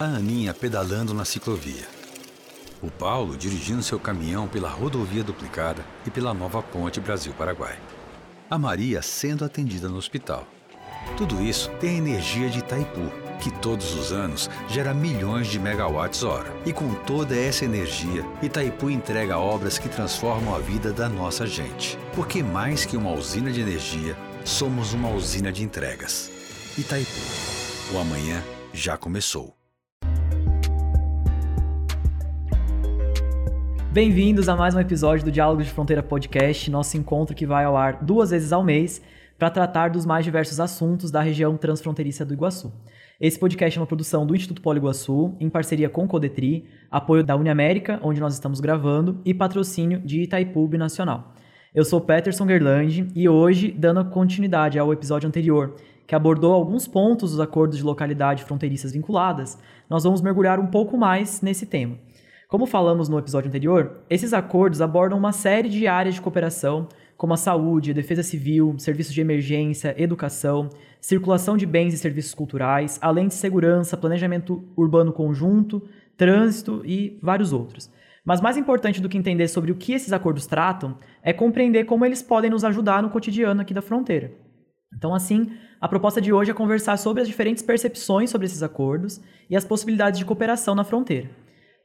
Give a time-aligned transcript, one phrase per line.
[0.00, 1.84] A Aninha pedalando na ciclovia.
[2.80, 7.76] O Paulo dirigindo seu caminhão pela rodovia duplicada e pela nova ponte Brasil-Paraguai.
[8.48, 10.46] A Maria sendo atendida no hospital.
[11.16, 13.10] Tudo isso tem a energia de Itaipu,
[13.42, 16.54] que todos os anos gera milhões de megawatts-hora.
[16.64, 21.98] E com toda essa energia, Itaipu entrega obras que transformam a vida da nossa gente.
[22.14, 26.30] Porque mais que uma usina de energia, somos uma usina de entregas.
[26.78, 27.20] Itaipu.
[27.92, 28.40] O amanhã
[28.72, 29.57] já começou.
[34.00, 37.76] Bem-vindos a mais um episódio do Diálogos de Fronteira Podcast, nosso encontro que vai ao
[37.76, 39.02] ar duas vezes ao mês
[39.36, 42.72] para tratar dos mais diversos assuntos da região transfronteiriça do Iguaçu.
[43.20, 47.24] Esse podcast é uma produção do Instituto Polo Iguaçu, em parceria com o Codetri, apoio
[47.24, 51.34] da Uniamérica, onde nós estamos gravando, e patrocínio de Itaipu Nacional.
[51.74, 55.74] Eu sou Peterson Gerland e hoje, dando continuidade ao episódio anterior,
[56.06, 59.58] que abordou alguns pontos dos acordos de localidade fronteiriças vinculadas,
[59.90, 61.96] nós vamos mergulhar um pouco mais nesse tema.
[62.48, 67.34] Como falamos no episódio anterior, esses acordos abordam uma série de áreas de cooperação, como
[67.34, 73.28] a saúde, defesa civil, serviços de emergência, educação, circulação de bens e serviços culturais, além
[73.28, 77.90] de segurança, planejamento urbano conjunto, trânsito e vários outros.
[78.24, 82.06] Mas mais importante do que entender sobre o que esses acordos tratam é compreender como
[82.06, 84.32] eles podem nos ajudar no cotidiano aqui da fronteira.
[84.96, 89.20] Então, assim, a proposta de hoje é conversar sobre as diferentes percepções sobre esses acordos
[89.50, 91.28] e as possibilidades de cooperação na fronteira.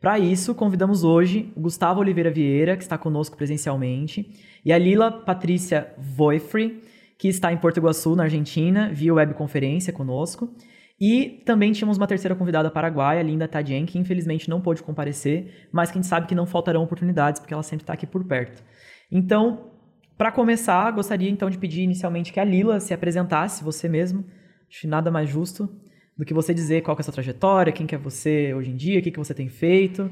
[0.04, 5.10] Para isso, convidamos hoje o Gustavo Oliveira Vieira, que está conosco presencialmente, e a Lila
[5.10, 6.84] Patrícia Voifre,
[7.18, 10.54] que está em Porto Iguaçu, na Argentina, via webconferência conosco.
[11.00, 15.90] E também tínhamos uma terceira convidada paraguaia, Linda Tadien, que infelizmente não pôde comparecer, mas
[15.90, 18.62] que a gente sabe que não faltarão oportunidades, porque ela sempre está aqui por perto.
[19.10, 19.72] Então,
[20.18, 24.26] para começar, gostaria então de pedir inicialmente que a Lila se apresentasse, você mesmo.
[24.70, 25.70] Acho nada mais justo
[26.18, 28.76] do que você dizer qual é a sua trajetória, quem que é você hoje em
[28.76, 30.10] dia, o que, que você tem feito.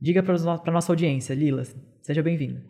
[0.00, 1.62] Diga para a nossa audiência, Lila.
[2.02, 2.62] Seja bem-vinda.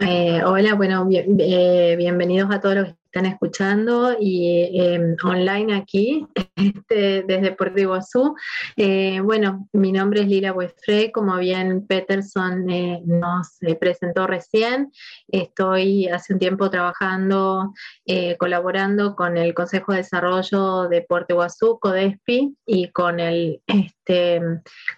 [0.00, 6.26] Eh, hola, bueno, bien, eh, bienvenidos a todos los están escuchando y em, online aquí
[6.56, 8.34] este, desde Puerto Iguazú.
[8.76, 14.92] Eh, bueno, mi nombre es Lila Buefre, como bien Peterson eh, nos eh, presentó recién.
[15.28, 17.72] Estoy hace un tiempo trabajando,
[18.38, 24.40] colaborando con el Consejo de Desarrollo de Puerto Iguazú, CODESPI, y con el, este,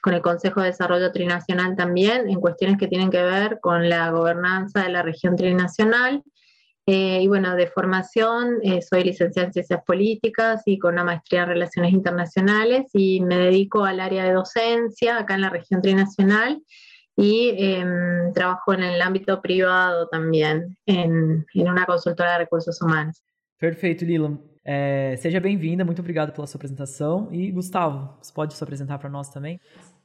[0.02, 4.10] con el Consejo de Desarrollo Trinacional también, en cuestiones que tienen que ver con la
[4.10, 6.22] gobernanza de la región trinacional.
[6.90, 11.42] Eh, y bueno, de formación eh, soy licenciada en Ciencias Políticas y con una maestría
[11.42, 16.62] en Relaciones Internacionales y me dedico al área de docencia acá en la región trinacional
[17.14, 17.84] y eh,
[18.32, 23.22] trabajo en el ámbito privado también, en, en una consultora de recursos humanos.
[23.58, 24.38] Perfeito, Lila.
[24.64, 27.28] É, seja bem-vinda, muito obrigado pela sua apresentação.
[27.30, 29.60] E Gustavo, você pode se apresentar para nós também?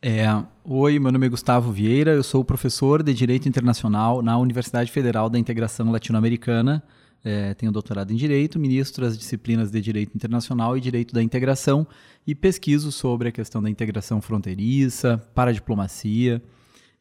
[0.05, 0.25] É,
[0.65, 5.29] oi, meu nome é Gustavo Vieira, eu sou professor de Direito Internacional na Universidade Federal
[5.29, 6.83] da Integração Latino-Americana.
[7.23, 11.87] É, tenho doutorado em Direito, ministro das disciplinas de Direito Internacional e Direito da Integração
[12.27, 16.43] e pesquiso sobre a questão da integração fronteiriça, para a diplomacia,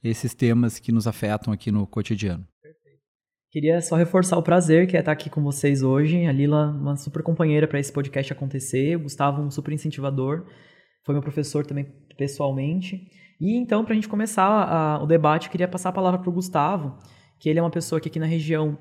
[0.00, 2.46] esses temas que nos afetam aqui no cotidiano.
[3.50, 6.24] Queria só reforçar o prazer que é estar aqui com vocês hoje.
[6.24, 10.46] A Lila, uma super companheira para esse podcast acontecer, o Gustavo, um super incentivador
[11.02, 11.86] foi meu professor também
[12.16, 13.08] pessoalmente.
[13.40, 16.30] E então, para a gente começar a, o debate, eu queria passar a palavra para
[16.30, 16.96] o Gustavo,
[17.38, 18.78] que ele é uma pessoa que aqui na região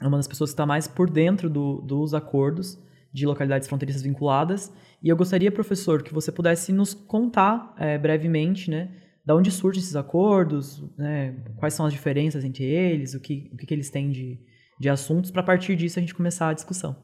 [0.00, 2.78] é uma das pessoas que está mais por dentro do, dos acordos
[3.12, 4.72] de localidades fronteiriças vinculadas.
[5.02, 8.90] E eu gostaria, professor, que você pudesse nos contar é, brevemente, né,
[9.24, 13.56] da onde surgem esses acordos, né, quais são as diferenças entre eles, o que, o
[13.56, 14.40] que, que eles têm de,
[14.80, 16.96] de assuntos, para a partir disso a gente começar a discussão.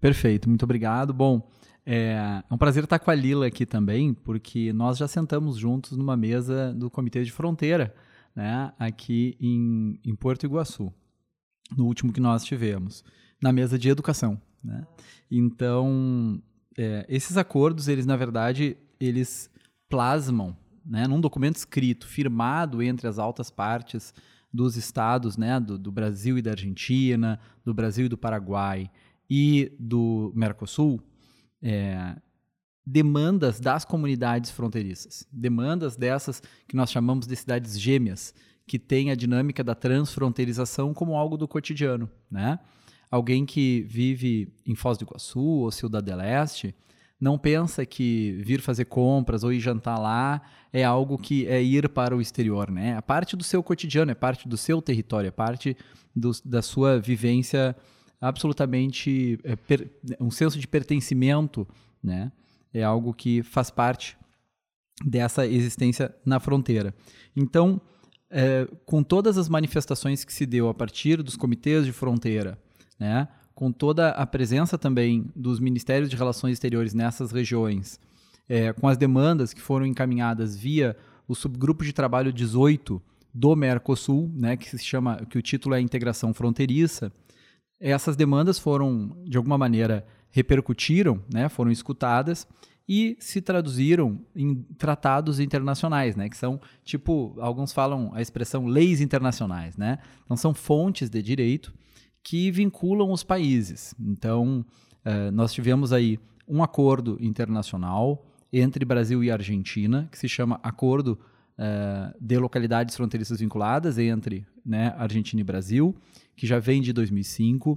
[0.00, 1.12] Perfeito, muito obrigado.
[1.12, 1.50] Bom,
[1.90, 5.96] é, é um prazer estar com a Lila aqui também, porque nós já sentamos juntos
[5.96, 7.94] numa mesa do Comitê de Fronteira,
[8.36, 10.92] né, aqui em, em Porto Iguaçu,
[11.74, 13.02] no último que nós tivemos,
[13.40, 14.38] na mesa de educação.
[14.62, 14.86] Né?
[15.30, 16.42] Então,
[16.76, 19.50] é, esses acordos, eles na verdade, eles
[19.88, 20.54] plasmam,
[20.84, 24.12] né, num documento escrito, firmado entre as altas partes
[24.52, 28.90] dos estados, né, do, do Brasil e da Argentina, do Brasil e do Paraguai
[29.30, 31.02] e do Mercosul,
[31.62, 32.16] é,
[32.84, 38.34] demandas das comunidades fronteiriças, demandas dessas que nós chamamos de cidades gêmeas,
[38.66, 42.58] que têm a dinâmica da transfronteirização como algo do cotidiano, né?
[43.10, 46.74] Alguém que vive em Foz do Iguaçu ou Ciudad Leste
[47.20, 51.88] não pensa que vir fazer compras ou ir jantar lá é algo que é ir
[51.88, 52.96] para o exterior, né?
[52.98, 55.76] É parte do seu cotidiano, é parte do seu território, é parte
[56.14, 57.74] do, da sua vivência
[58.20, 61.66] absolutamente é, per, um senso de pertencimento,
[62.02, 62.32] né?
[62.72, 64.16] É algo que faz parte
[65.04, 66.94] dessa existência na fronteira.
[67.36, 67.80] Então,
[68.30, 72.58] é, com todas as manifestações que se deu a partir dos comitês de fronteira,
[72.98, 77.98] né, com toda a presença também dos ministérios de relações exteriores nessas regiões,
[78.48, 83.00] é, com as demandas que foram encaminhadas via o subgrupo de trabalho 18
[83.32, 87.12] do Mercosul, né, que se chama, que o título é integração fronteiriça,
[87.80, 92.46] essas demandas foram de alguma maneira repercutiram, né, foram escutadas
[92.88, 99.00] e se traduziram em tratados internacionais, né, que são tipo, alguns falam a expressão leis
[99.00, 99.98] internacionais, né?
[100.24, 101.72] Então são fontes de direito
[102.22, 103.94] que vinculam os países.
[104.00, 104.64] Então,
[105.04, 111.18] eh, nós tivemos aí um acordo internacional entre Brasil e Argentina, que se chama Acordo
[111.58, 115.92] eh, de Localidades Fronteiriças Vinculadas entre né, Argentina e Brasil,
[116.36, 117.76] que já vem de 2005,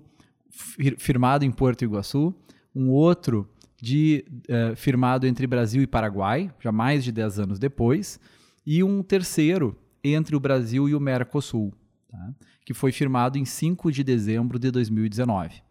[0.97, 2.31] firmado em Porto Iguaçu.
[2.75, 3.49] Um outro
[3.81, 8.19] de, uh, firmado entre Brasil e Paraguai, já mais de 10 anos depois.
[8.65, 11.73] E um terceiro entre o Brasil e o Mercosul,
[12.07, 12.33] tá?
[12.63, 15.63] que foi firmado em 5 de dezembro de 2019.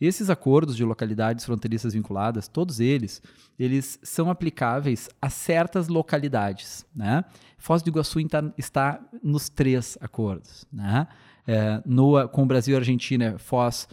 [0.00, 3.20] Esses acordos de localidades fronteiriças vinculadas, todos eles,
[3.58, 6.86] eles são aplicáveis a certas localidades.
[6.94, 7.24] Né?
[7.56, 8.20] Foz do Iguaçu
[8.56, 10.66] está nos três acordos.
[10.72, 11.06] Né?
[11.46, 13.88] É, no, com o Brasil e a Argentina, é Foz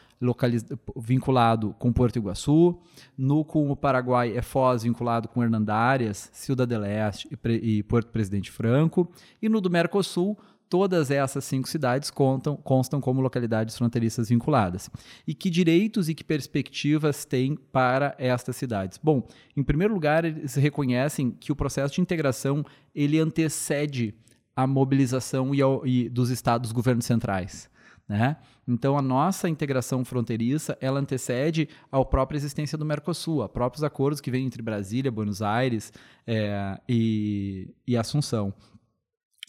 [0.96, 2.78] vinculado com Porto Iguaçu.
[3.18, 8.10] No com o Paraguai é Foz vinculado com Hernandárias, Ciudad del Este e, e Porto
[8.10, 9.10] Presidente Franco.
[9.42, 10.38] E no do Mercosul,
[10.70, 14.90] todas essas cinco cidades contam, constam como localidades fronteiriças vinculadas.
[15.26, 19.00] E que direitos e que perspectivas têm para estas cidades?
[19.02, 24.16] Bom, em primeiro lugar, eles reconhecem que o processo de integração ele antecede
[24.56, 27.70] a mobilização e, ao, e dos estados governos centrais.
[28.08, 28.38] Né?
[28.68, 34.22] Então, a nossa integração fronteiriça ela antecede à própria existência do Mercosul, a próprios acordos
[34.22, 35.92] que vêm entre Brasília, Buenos Aires
[36.26, 38.54] é, e, e Assunção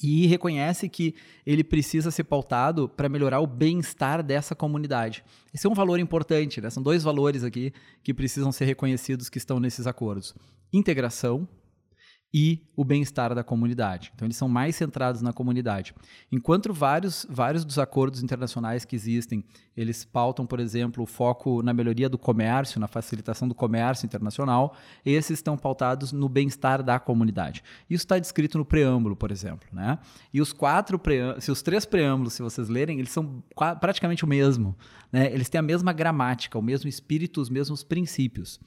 [0.03, 1.15] e reconhece que
[1.45, 5.25] ele precisa ser pautado para melhorar o bem-estar dessa comunidade.
[5.55, 6.69] Esse é um valor importante, né?
[6.69, 7.73] são dois valores aqui
[8.03, 10.35] que precisam ser reconhecidos que estão nesses acordos:
[10.73, 11.49] integração
[12.39, 14.13] e o bem-estar da comunidade.
[14.15, 15.95] Então, eles são mais centrados na comunidade.
[16.31, 19.43] Enquanto vários, vários dos acordos internacionais que existem,
[19.75, 24.77] eles pautam, por exemplo, o foco na melhoria do comércio, na facilitação do comércio internacional,
[25.03, 27.65] esses estão pautados no bem-estar da comunidade.
[27.89, 29.67] Isso está descrito no preâmbulo, por exemplo.
[29.73, 29.99] Né?
[30.31, 31.01] E os quatro
[31.41, 33.43] se os três preâmbulos, se vocês lerem, eles são
[33.81, 34.77] praticamente o mesmo.
[35.11, 35.33] Né?
[35.33, 38.61] Eles têm a mesma gramática, o mesmo espírito, os mesmos princípios.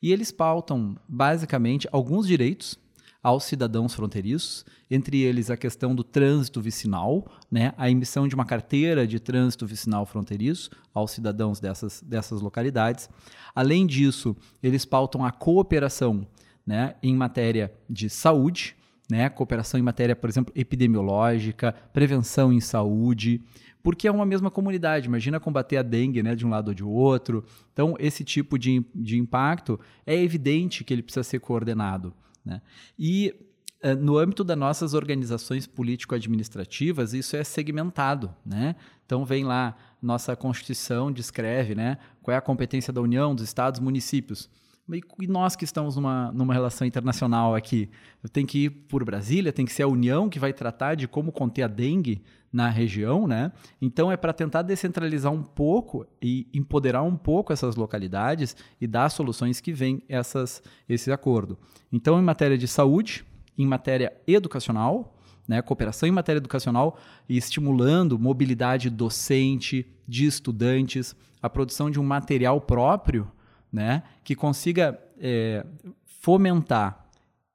[0.00, 2.78] E eles pautam, basicamente, alguns direitos
[3.22, 8.44] aos cidadãos fronteiriços, entre eles a questão do trânsito vicinal, né, a emissão de uma
[8.44, 13.08] carteira de trânsito vicinal fronteiriço aos cidadãos dessas, dessas localidades.
[13.54, 16.26] Além disso, eles pautam a cooperação
[16.66, 18.76] né, em matéria de saúde,
[19.10, 23.40] né, cooperação em matéria, por exemplo, epidemiológica, prevenção em saúde,
[23.82, 25.06] porque é uma mesma comunidade.
[25.06, 27.44] Imagina combater a dengue né, de um lado ou de outro.
[27.72, 32.12] Então, esse tipo de, de impacto é evidente que ele precisa ser coordenado.
[32.46, 32.62] Né?
[32.96, 33.34] E
[33.82, 38.34] eh, no âmbito das nossas organizações político-administrativas, isso é segmentado.
[38.44, 38.76] Né?
[39.04, 43.80] Então, vem lá, nossa Constituição descreve né, qual é a competência da União, dos estados,
[43.80, 44.48] municípios.
[44.88, 47.90] E nós que estamos numa, numa relação internacional aqui,
[48.32, 51.32] tem que ir por Brasília, tem que ser a União que vai tratar de como
[51.32, 53.50] conter a dengue na região, né?
[53.82, 59.08] Então é para tentar descentralizar um pouco e empoderar um pouco essas localidades e dar
[59.08, 61.58] soluções que vêm essas, esse acordo.
[61.92, 63.24] Então, em matéria de saúde,
[63.58, 65.16] em matéria educacional,
[65.48, 66.96] né, cooperação em matéria educacional
[67.28, 73.30] e estimulando mobilidade docente de estudantes, a produção de um material próprio
[73.72, 75.64] né, que consiga é,
[76.04, 77.06] fomentar,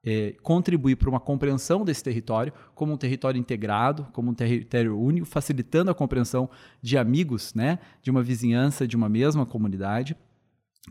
[0.03, 5.27] é, contribuir para uma compreensão desse território como um território integrado, como um território único,
[5.27, 6.49] facilitando a compreensão
[6.81, 10.15] de amigos, né, de uma vizinhança, de uma mesma comunidade.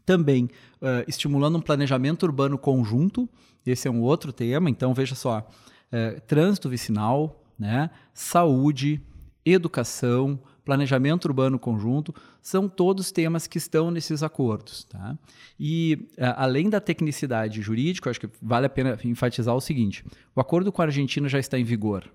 [0.06, 3.28] Também uh, estimulando um planejamento urbano conjunto,
[3.66, 9.02] esse é um outro tema, então veja só, uh, trânsito vicinal, né, saúde,
[9.44, 14.84] educação, planejamento urbano conjunto, são todos temas que estão nesses acordos.
[14.84, 15.18] Tá?
[15.58, 20.70] E, além da tecnicidade jurídica, acho que vale a pena enfatizar o seguinte: o acordo
[20.70, 22.08] com a Argentina já está em vigor.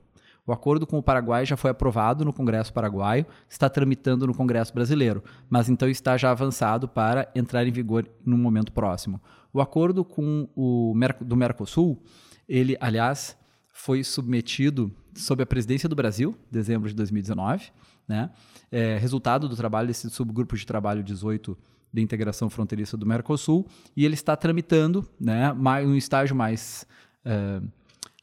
[0.47, 4.73] O acordo com o Paraguai já foi aprovado no Congresso Paraguaio, está tramitando no Congresso
[4.73, 9.19] Brasileiro, mas então está já avançado para entrar em vigor no momento próximo.
[9.51, 12.01] O acordo com o do Mercosul,
[12.47, 13.35] ele, aliás,
[13.73, 17.71] foi submetido sob a presidência do Brasil, dezembro de 2019,
[18.07, 18.29] né?
[18.71, 21.57] É, resultado do trabalho desse subgrupo de trabalho 18
[21.95, 26.85] de integração fronteiriça do Mercosul, e ele está tramitando, né, mais, um estágio mais,
[27.25, 27.65] uh,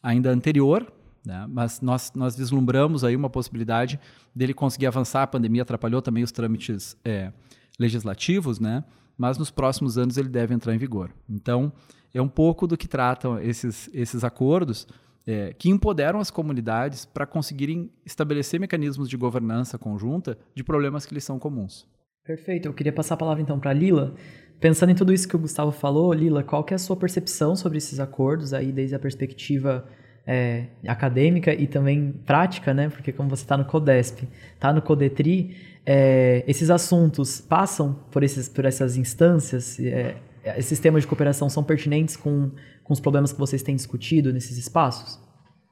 [0.02, 0.92] ainda anterior,
[1.24, 1.46] né?
[1.48, 3.98] mas nós, nós vislumbramos aí uma possibilidade
[4.34, 5.22] dele conseguir avançar.
[5.22, 7.32] A pandemia atrapalhou também os trâmites é,
[7.78, 8.84] legislativos, né?
[9.16, 11.10] mas nos próximos anos ele deve entrar em vigor.
[11.28, 11.72] Então,
[12.12, 14.86] é um pouco do que tratam esses, esses acordos
[15.26, 21.14] é, que empoderam as comunidades para conseguirem estabelecer mecanismos de governança conjunta de problemas que
[21.14, 21.86] lhes são comuns.
[22.24, 22.68] Perfeito.
[22.68, 24.14] Eu queria passar a palavra então para Lila.
[24.60, 27.56] Pensando em tudo isso que o Gustavo falou, Lila, qual que é a sua percepção
[27.56, 29.84] sobre esses acordos aí desde a perspectiva
[30.24, 32.88] é, acadêmica e também prática, né?
[32.88, 38.48] Porque como você está no Codesp, está no Codetri, é, esses assuntos passam por, esses,
[38.48, 40.14] por essas instâncias, é,
[40.56, 42.50] esses temas de cooperação são pertinentes com,
[42.84, 45.20] com os problemas que vocês têm discutido nesses espaços?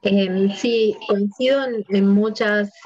[0.02, 2.04] Eh, sí, coincido en, en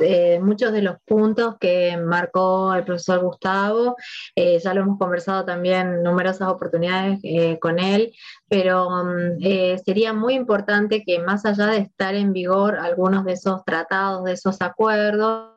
[0.01, 3.97] eh, muchos de los puntos que marcó el profesor Gustavo.
[4.35, 8.13] Eh, ya lo hemos conversado también en numerosas oportunidades eh, con él,
[8.49, 13.35] pero mm, eh, sería muy importante que más allá de estar en vigor algunos de
[13.35, 15.51] esos tratados, de esos acuerdos,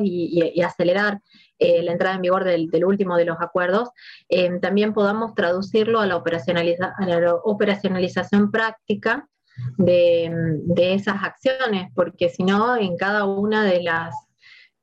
[0.00, 1.20] y, y acelerar
[1.58, 3.90] eh, la entrada en vigor del, del, último de los acuerdos,
[4.28, 9.28] eh, también podamos traducirlo a la, operacionalización práctica
[9.76, 10.30] de,
[10.76, 14.14] esas acciones, porque si no, en cada una de las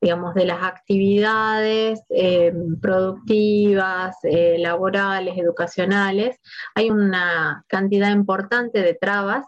[0.01, 4.15] digamos, de las actividades eh, productivas,
[4.57, 6.37] laborales, educacionales,
[6.75, 9.47] hay una cantidad importante de trabas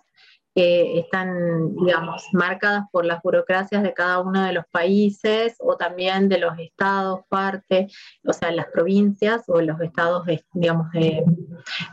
[0.60, 6.40] están, digamos, marcadas por las burocracias de cada uno de los países o también de
[6.40, 7.88] los estados, parte,
[8.26, 11.24] o sea, las provincias o los estados, digamos, de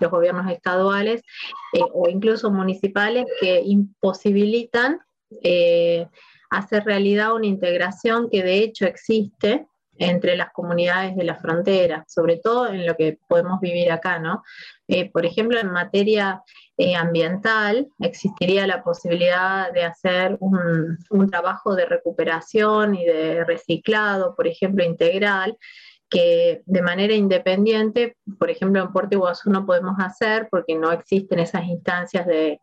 [0.00, 1.22] los gobiernos estaduales
[1.74, 4.98] eh, o incluso municipales que imposibilitan
[5.42, 6.06] eh,
[6.48, 9.66] hacer realidad una integración que de hecho existe
[9.98, 14.42] entre las comunidades de la frontera, sobre todo en lo que podemos vivir acá, ¿no?
[14.88, 16.42] Eh, por ejemplo, en materia
[16.76, 20.98] eh, ambiental existiría la posibilidad de hacer un,
[21.30, 25.56] trabajo de recuperación y de reciclado, por ejemplo, integral,
[26.10, 31.38] que de manera independiente, por ejemplo, en Puerto Iguazú no podemos hacer porque no existen
[31.38, 32.60] esas instancias de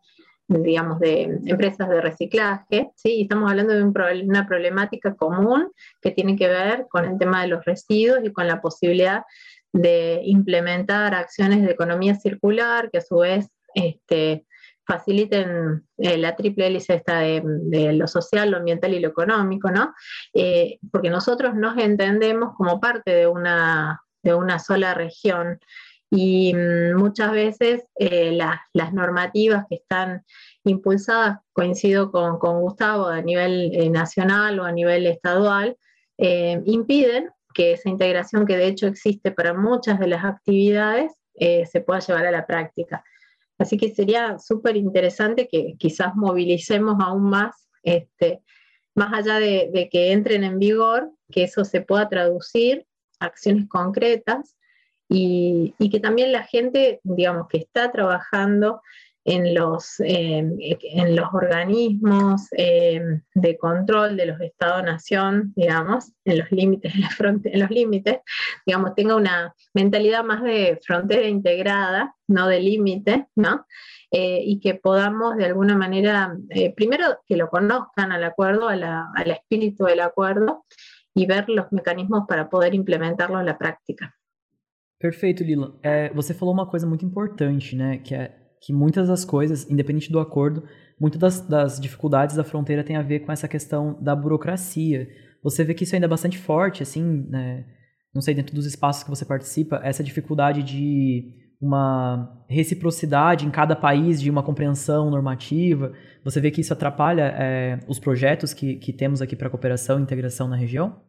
[0.48, 3.22] digamos, de empresas de reciclaje, ¿sí?
[3.22, 3.94] estamos hablando de un,
[4.28, 5.70] una problemática común
[6.02, 9.22] que tiene que ver con el tema de los residuos y con la posibilidad
[9.72, 14.46] de implementar acciones de economía circular que a su vez este,
[14.86, 19.94] faciliten eh, la triple hélice esta de, lo social, lo ambiental y lo económico, ¿no?
[20.34, 25.58] Eh, porque nosotros nos entendemos como parte de una, de una sola región
[26.10, 30.24] y mm, muchas veces eh, la, las normativas que están
[30.64, 35.76] impulsadas, coincido con, con Gustavo, a nivel nacional o a nivel estadual,
[36.18, 41.98] impiden que esa integración que de hecho existe para muchas de las actividades se pueda
[41.98, 43.02] llevar a la práctica.
[43.62, 48.42] Así que sería súper interesante que quizás movilicemos aún más, este,
[48.96, 52.84] más allá de, que entren en vigor, que eso se pueda traducir
[53.20, 54.56] a acciones concretas
[55.08, 58.82] y, y, que también la gente, digamos, que está trabajando
[59.24, 63.00] en los, eh, en los organismos eh,
[63.34, 68.18] de control de los Estados-Nación, digamos, en los límites, en, en, los límites,
[68.66, 73.66] digamos, tenga una mentalidad más de frontera integrada, no de límite, ¿no?
[74.10, 78.76] Eh, y que podamos de alguna manera, eh, primero que lo conozcan al acuerdo, a
[78.76, 80.66] la, al espíritu del acuerdo,
[81.14, 84.14] y ver los mecanismos para poder implementarlo en la práctica.
[84.98, 85.72] Perfeito, Lila.
[85.82, 87.98] É, você falou uma coisa muito importante, né?
[87.98, 90.62] Que é que muitas das coisas, independente do acordo,
[90.98, 95.08] muitas das, das dificuldades da fronteira tem a ver com essa questão da burocracia.
[95.42, 97.64] Você vê que isso ainda é bastante forte, assim, né?
[98.14, 103.74] Não sei, dentro dos espaços que você participa, essa dificuldade de uma reciprocidade em cada
[103.74, 105.92] país, de uma compreensão normativa.
[106.22, 110.02] Você vê que isso atrapalha é, os projetos que, que temos aqui para cooperação e
[110.02, 111.00] integração na região?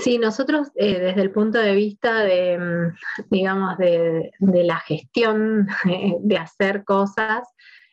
[0.00, 5.66] Sí, nosotros eh, desde el punto de vista de, mm, digamos, de, la gestión,
[6.20, 7.48] de hacer cosas,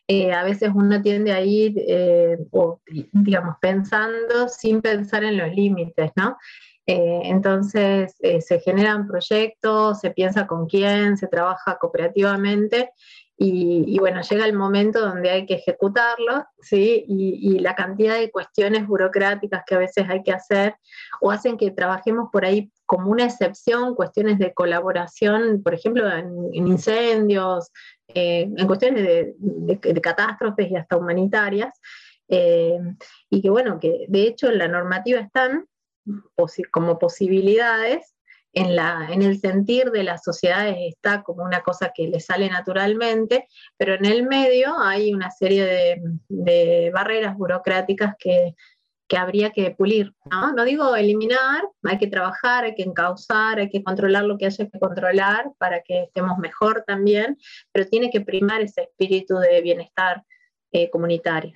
[0.08, 5.54] eh, a veces uno tiende a ir, eh, o, digamos, pensando sin pensar en los
[5.54, 6.38] límites, ¿no?
[6.92, 12.90] Eh, entonces eh, se generan proyectos, se piensa con quién, se trabaja cooperativamente
[13.42, 17.06] y, bueno, llega el momento donde hay que ejecutarlo, ¿sí?
[17.08, 20.76] Y, la cantidad de cuestiones burocráticas que a veces hay que hacer
[21.22, 26.50] o hacen que trabajemos por ahí como una excepción, cuestiones de colaboración, por ejemplo, en,
[26.54, 27.72] en incendios,
[28.10, 31.80] eh, en cuestiones de, catástrofes y hasta humanitarias,
[32.28, 32.78] eh,
[33.30, 35.66] y que bueno, que de hecho en la normativa están
[36.72, 38.16] como posibilidades
[38.54, 42.50] en, la, en el sentir de las sociedades está como una cosa que le sale
[42.50, 48.56] naturalmente, pero en el medio hay una serie de, de barreras burocráticas que,
[49.10, 50.14] que habría que pulir.
[50.30, 50.54] ¿no?
[50.54, 50.64] ¿no?
[50.64, 54.80] digo eliminar, hay que trabajar, hay que encauzar, hay que controlar lo que haya que
[54.80, 57.38] controlar para que estemos mejor también,
[57.74, 60.24] pero tiene que primar esse espírito de bem-estar
[60.72, 61.54] eh, comunitário.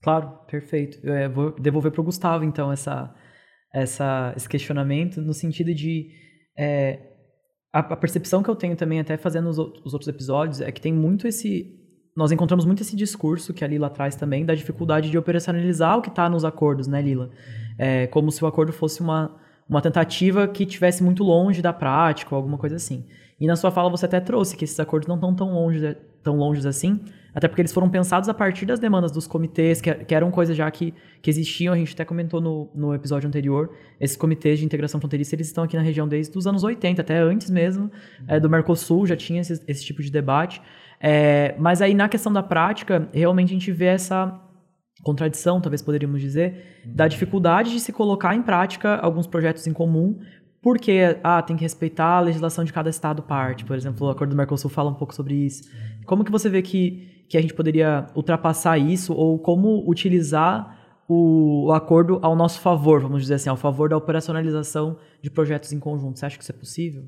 [0.00, 0.98] Claro, perfeito.
[1.08, 3.12] É, vou devolver para Gustavo, então, essa,
[3.72, 6.10] essa, esse questionamento, no sentido de.
[6.56, 7.00] É,
[7.72, 10.80] a, a, percepção que eu tenho também, até fazendo os, os outros episódios, é que
[10.80, 11.74] tem muito esse.
[12.16, 16.02] Nós encontramos muito esse discurso que a Lila traz também, da dificuldade de operacionalizar o
[16.02, 17.30] que está nos acordos, né, Lila?
[17.78, 22.34] É, como se o acordo fosse uma, uma tentativa que tivesse muito longe da prática,
[22.34, 23.06] ou alguma coisa assim.
[23.40, 26.36] E na sua fala você até trouxe que esses acordos não estão tão longe, tão
[26.36, 27.00] longe assim,
[27.34, 30.56] até porque eles foram pensados a partir das demandas dos comitês, que, que eram coisas
[30.56, 30.92] já que,
[31.22, 35.36] que existiam, a gente até comentou no, no episódio anterior, esses comitês de integração fronteiriça,
[35.36, 37.90] eles estão aqui na região desde os anos 80, até antes mesmo
[38.26, 40.60] é, do Mercosul, já tinha esse, esse tipo de debate.
[41.00, 44.36] É, mas aí na questão da prática, realmente a gente vê essa
[45.02, 50.18] contradição, talvez poderíamos dizer, da dificuldade de se colocar em prática alguns projetos em comum,
[50.60, 54.30] porque ah, tem que respeitar a legislação de cada estado parte, por exemplo, o Acordo
[54.30, 55.62] do Mercosul fala um pouco sobre isso.
[56.04, 60.76] Como que você vê que, que a gente poderia ultrapassar isso ou como utilizar
[61.08, 65.72] o, o, acordo ao nosso favor, vamos dizer assim, ao favor da operacionalização de projetos
[65.72, 66.18] em conjunto?
[66.18, 67.04] Você acha que isso é possível?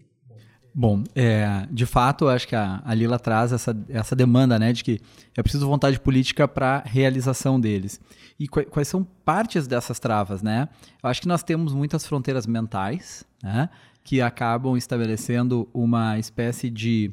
[0.72, 4.84] Bom, é, de fato, acho que a, a, Lila traz essa, essa demanda, né, de
[4.84, 5.00] que
[5.36, 8.00] é preciso vontade política para realização deles.
[8.38, 10.68] E quais, quais são partes dessas travas, né?
[11.02, 13.68] Eu acho que nós temos muitas fronteiras mentais, né,
[14.04, 17.12] que acabam estabelecendo uma espécie de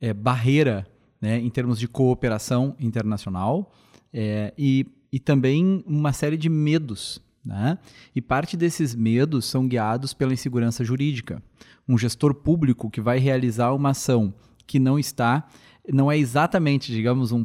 [0.00, 0.86] é, barreira,
[1.20, 3.72] né, em termos de cooperação internacional
[4.12, 7.76] é, e, e também uma série de medos, né?
[8.16, 11.42] E parte desses medos são guiados pela insegurança jurídica
[11.88, 14.34] um gestor público que vai realizar uma ação
[14.66, 15.46] que não está,
[15.92, 17.44] não é exatamente, digamos, um,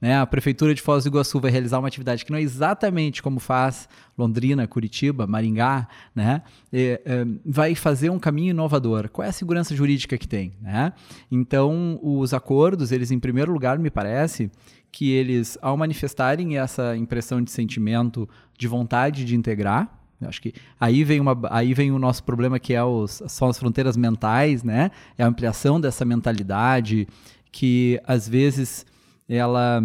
[0.00, 3.22] né, a Prefeitura de Foz do Iguaçu vai realizar uma atividade que não é exatamente
[3.22, 9.08] como faz Londrina, Curitiba, Maringá, né, é, é, vai fazer um caminho inovador.
[9.10, 10.52] Qual é a segurança jurídica que tem?
[10.60, 10.92] Né?
[11.30, 14.50] Então, os acordos, eles, em primeiro lugar, me parece
[14.90, 21.04] que eles, ao manifestarem essa impressão de sentimento, de vontade de integrar, Acho que aí
[21.04, 24.90] vem, uma, aí vem o nosso problema que é os, são as fronteiras mentais, né?
[25.16, 27.06] É a ampliação dessa mentalidade
[27.52, 28.84] que às vezes
[29.28, 29.82] ela,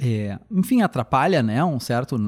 [0.00, 1.64] é, enfim, atrapalha, né?
[1.64, 2.18] Um certo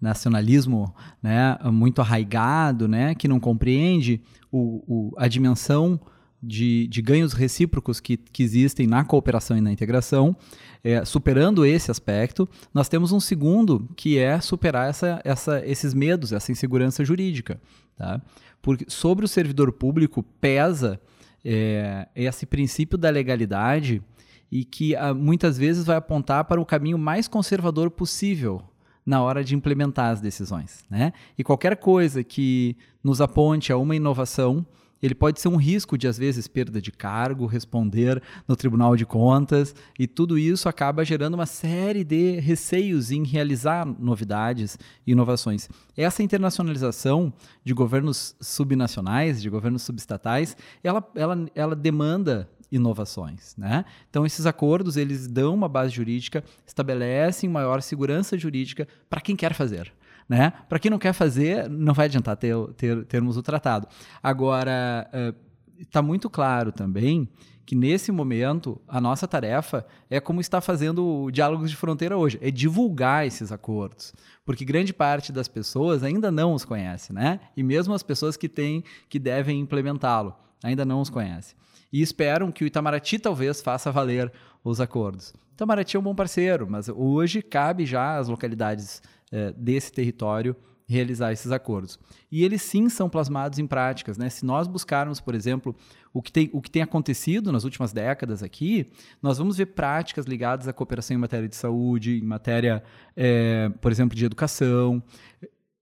[0.00, 1.56] nacionalismo, né?
[1.72, 3.14] Muito arraigado, né?
[3.14, 6.00] Que não compreende o, o a dimensão
[6.42, 10.36] de, de ganhos recíprocos que, que existem na cooperação e na integração.
[10.82, 16.32] É, superando esse aspecto, nós temos um segundo que é superar essa, essa, esses medos,
[16.32, 17.60] essa insegurança jurídica.
[17.96, 18.20] Tá?
[18.62, 21.00] Porque sobre o servidor público pesa
[21.44, 24.02] é, esse princípio da legalidade
[24.50, 28.62] e que ah, muitas vezes vai apontar para o caminho mais conservador possível
[29.04, 30.84] na hora de implementar as decisões.
[30.88, 31.12] Né?
[31.36, 34.66] E qualquer coisa que nos aponte a uma inovação
[35.02, 39.06] ele pode ser um risco de, às vezes, perda de cargo, responder no Tribunal de
[39.06, 45.68] Contas, e tudo isso acaba gerando uma série de receios em realizar novidades e inovações.
[45.96, 47.32] Essa internacionalização
[47.64, 53.84] de governos subnacionais, de governos subestatais, ela, ela, ela demanda inovações, né?
[54.10, 59.54] Então esses acordos eles dão uma base jurídica, estabelecem maior segurança jurídica para quem quer
[59.54, 59.90] fazer
[60.28, 60.52] né?
[60.68, 63.88] Para quem não quer fazer, não vai adiantar ter, ter, termos o tratado.
[64.22, 65.08] Agora,
[65.78, 67.28] está uh, muito claro também
[67.68, 72.38] que nesse momento a nossa tarefa é como está fazendo o Diálogos de Fronteira hoje,
[72.40, 77.40] é divulgar esses acordos, porque grande parte das pessoas ainda não os conhece, né?
[77.54, 81.54] E mesmo as pessoas que têm, que devem implementá-lo, ainda não os conhecem.
[81.92, 84.32] E esperam que o Itamaraty talvez faça valer
[84.64, 85.34] os acordos.
[85.52, 90.56] Itamaraty é um bom parceiro, mas hoje cabe já às localidades é, desse território
[90.88, 91.98] realizar esses acordos.
[92.32, 94.16] E eles sim são plasmados em práticas.
[94.16, 94.30] Né?
[94.30, 95.76] Se nós buscarmos, por exemplo,
[96.14, 98.90] o que, tem, o que tem acontecido nas últimas décadas aqui,
[99.22, 102.82] nós vamos ver práticas ligadas à cooperação em matéria de saúde, em matéria,
[103.14, 105.02] é, por exemplo, de educação,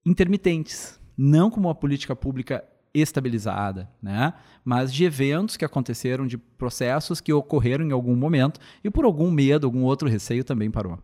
[0.05, 4.33] intermitentes, não como uma política pública estabilizada, né?
[4.63, 9.31] mas de eventos que aconteceram, de processos que ocorreram em algum momento e por algum
[9.31, 10.99] medo, algum outro receio também parou.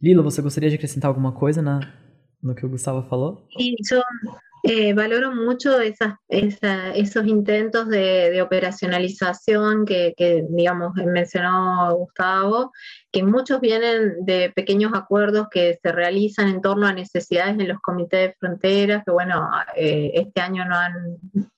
[0.00, 1.80] Lila, você gostaria de acrescentar alguma coisa na,
[2.42, 3.46] no que o Gustavo falou?
[3.56, 3.74] Sí,
[4.68, 10.12] Eh, valoro mucho esas, esos intentos de, operacionalización que,
[10.50, 12.72] digamos, mencionó Gustavo,
[13.12, 17.78] que muchos vienen de pequeños acuerdos que se realizan en torno a necesidades en los
[17.78, 21.16] comités de fronteras, que bueno, eh, este año no han,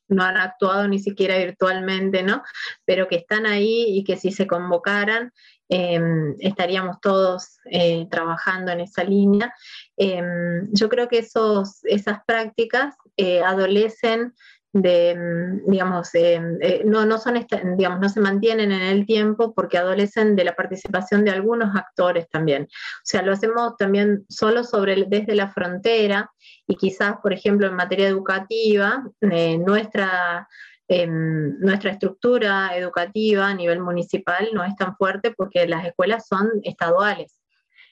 [0.09, 2.43] no han actuado ni siquiera virtualmente, ¿no?
[2.85, 5.33] Pero que están ahí y que si se convocaran,
[5.71, 9.53] Em, estaríamos todos eh, trabajando en esa línea.
[9.97, 14.33] Em, yo creo que esos, esas prácticas eh, adolecen
[14.73, 16.41] de, em, digamos, eh,
[16.87, 21.25] no, no, son digamos, no se mantienen en el tiempo porque adolecen de la participación
[21.25, 22.63] de algunos actores también.
[22.63, 26.31] O sea, lo hacemos también solo sobre, desde la frontera
[26.67, 30.49] y quizás, por ejemplo, en materia educativa, nuestra
[30.89, 37.39] nuestra estructura educativa a nivel municipal no es tan fuerte porque las escuelas son estaduales.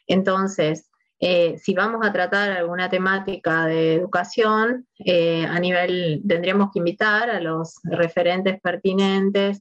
[0.07, 6.79] Entonces, eh, si vamos a tratar alguna temática de educación, eh, a nivel tendríamos que
[6.79, 9.61] invitar a los referentes pertinentes.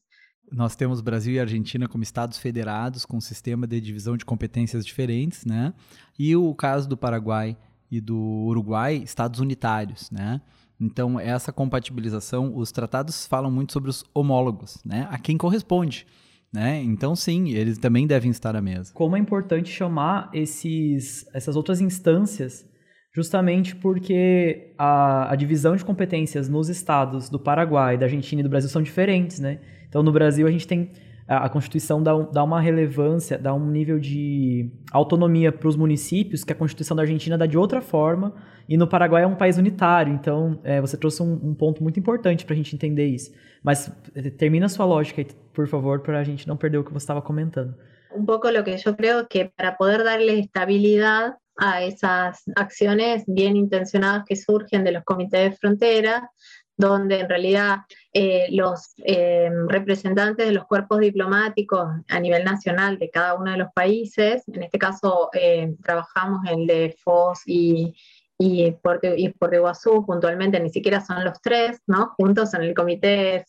[0.51, 5.43] Nós temos Brasil e Argentina como estados federados com sistema de divisão de competências diferentes,
[5.43, 5.73] né?
[6.19, 7.57] E o caso do Paraguai
[7.89, 10.41] e do Uruguai, estados unitários, né?
[10.79, 15.07] Então, essa compatibilização, os tratados falam muito sobre os homólogos, né?
[15.09, 16.05] A quem corresponde.
[16.53, 16.81] Né?
[16.81, 18.93] Então, sim, eles também devem estar à mesa.
[18.93, 22.65] Como é importante chamar esses, essas outras instâncias,
[23.13, 28.49] justamente porque a, a divisão de competências nos estados do Paraguai, da Argentina e do
[28.49, 29.39] Brasil são diferentes.
[29.39, 29.59] Né?
[29.89, 30.91] Então, no Brasil, a gente tem
[31.27, 36.53] a, Constituição dá, dá uma relevância, dá um nível de autonomia para os municípios que
[36.53, 38.33] a Constituição da Argentina dá de outra forma,
[38.67, 41.99] e no Paraguai é um país unitário, então é, você trouxe um, um, ponto muito
[41.99, 43.31] importante para a gente entender isso.
[43.63, 46.91] Mas eh, termina a sua lógica por favor, para a gente não perder o que
[46.91, 47.73] você estava comentando.
[48.13, 53.55] Um pouco o que eu creio que para poder darle estabilidade a esas acciones bien
[53.55, 56.29] intencionadas que surgen de los comités de frontera,
[56.77, 57.79] donde en realidad
[58.13, 63.57] eh, los eh, representantes de los cuerpos diplomáticos a nivel nacional de cada uno de
[63.57, 67.95] los países, en este caso eh, trabajamos el de FOS y,
[68.37, 72.13] y, Puerto, y Iguazú puntualmente, ni siquiera son los tres, ¿no?
[72.17, 73.45] juntos en el comité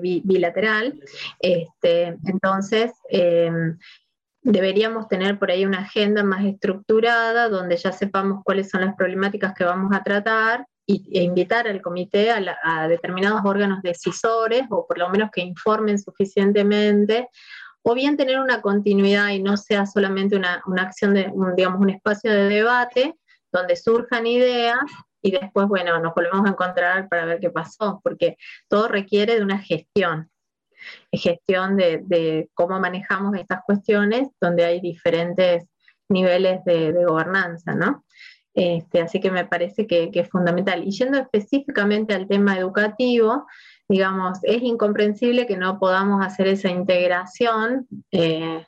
[0.00, 0.98] bilateral.
[1.38, 2.90] Este, entonces,
[4.42, 9.54] deberíamos tener por ahí una agenda más estructurada donde ya sepamos cuáles son las problemáticas
[9.54, 10.66] que vamos a tratar
[11.12, 17.28] e invitar al comité a, determinados órganos decisores o por lo menos que informen suficientemente
[17.82, 21.90] o bien tener una continuidad y no sea solamente una, una acción de, digamos, un
[21.90, 23.16] espacio de debate
[23.52, 24.78] donde surjan ideas
[25.22, 28.36] y después, bueno, nos volvemos a encontrar para ver qué pasó, porque
[28.68, 30.30] todo requiere de una gestión,
[31.12, 35.66] gestión de, de cómo manejamos estas cuestiones, donde hay diferentes
[36.08, 38.04] niveles de, de gobernanza, ¿no?
[38.54, 40.82] Este, así que me parece que, es fundamental.
[40.86, 43.46] Y yendo específicamente al tema educativo,
[43.88, 48.64] digamos, es incomprensible que no podamos hacer esa integración, eh,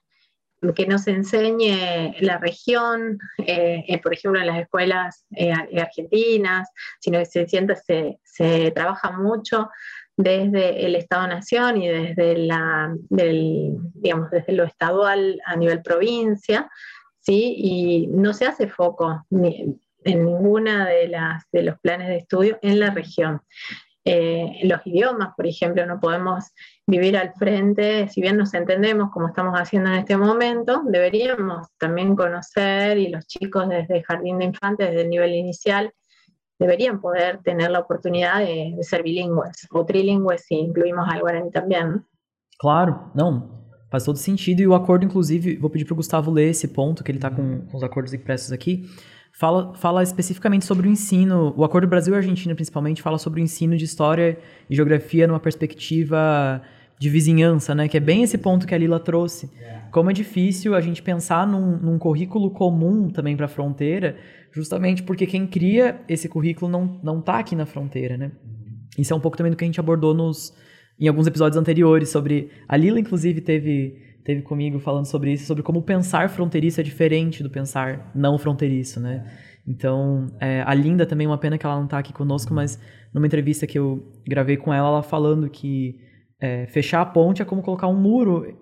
[0.77, 5.27] que nos enseñe la región, eh, eh, por ejemplo, en las escuelas
[5.77, 6.69] argentinas,
[7.01, 9.71] sino que se sienta, se, se trabaja mucho
[10.17, 16.71] desde el Estado-Nación y desde, la, digamos, desde lo estadual a nivel provincia,
[17.23, 17.55] ¿sí?
[17.57, 22.81] Y no se hace foco en ninguna de, las, de los planes de estudio en
[22.81, 23.41] la región.
[24.05, 26.53] Eh, los idiomas, por ejemplo, no podemos
[26.87, 32.17] vivir al frente, si bien nos entendemos como estamos haciendo en este momento, deberíamos también
[32.17, 35.93] conocer y los chicos desde el jardín de infantes, desde el nivel inicial,
[36.59, 41.51] deberían poder tener la oportunidad de, de ser bilingües o trilingües si incluimos al guaraní
[41.53, 42.05] también.
[42.59, 43.62] Claro, não.
[43.93, 44.61] Faz todo sentido.
[44.61, 47.29] E o acordo, inclusive, vou pedir para o Gustavo ler esse ponto, que ele está
[47.29, 48.89] com, com, os acordos impressos aqui.
[49.31, 51.53] Fala, fala especificamente sobre o ensino.
[51.59, 54.39] O acordo Brasil e Argentina, principalmente, fala sobre o ensino de história
[54.71, 56.63] e geografia numa perspectiva
[56.99, 57.87] de vizinhança, né?
[57.87, 59.51] Que é bem esse ponto que a Lila trouxe.
[59.91, 64.17] Como é difícil a gente pensar num, num currículo comum também para a fronteira,
[64.51, 68.33] justamente porque quem cria esse currículo não, não tá aqui na fronteira, né?
[68.97, 70.55] Isso é um pouco também do que a gente abordou nos,
[70.99, 72.51] em alguns episódios anteriores sobre.
[72.69, 77.43] A Lila, inclusive, teve, teve comigo falando sobre isso, sobre como pensar fronteiriço é diferente
[77.43, 79.25] do pensar não fronteiriço, né?
[79.67, 82.81] Então, é, a Linda também, uma pena que ela não está aqui conosco, mas
[83.15, 86.01] numa entrevista que eu gravei com ela, ela falando que
[86.41, 88.59] é, fechar a ponte é como colocar um muro